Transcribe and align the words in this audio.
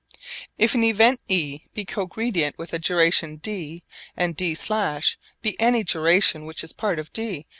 If 0.57 0.73
an 0.73 0.83
event 0.83 1.19
e 1.27 1.65
be 1.75 1.85
cogredient 1.85 2.57
with 2.57 2.73
a 2.73 2.79
duration 2.79 3.35
d, 3.35 3.83
and 4.17 4.35
d′ 4.35 4.57
be 5.43 5.59
any 5.59 5.83
duration 5.83 6.47
which 6.47 6.63
is 6.63 6.73
part 6.73 6.97
of 6.97 7.13
d. 7.13 7.45